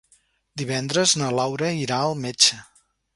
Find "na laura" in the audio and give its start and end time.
1.23-1.69